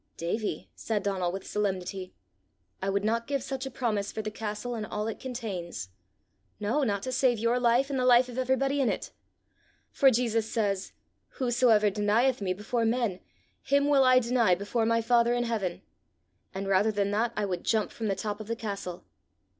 [0.17, 2.11] "Davie," said Donal with solemnity,
[2.81, 5.89] "I would not give such a promise for the castle and all it contains
[6.59, 9.11] no, not to save your life and the life of everybody in it!
[9.91, 10.91] For Jesus says,
[11.33, 13.19] 'Whosoever denieth me before men,
[13.61, 15.83] him will I deny before my father in heaven;'
[16.51, 19.05] and rather than that, I would jump from the top of the castle.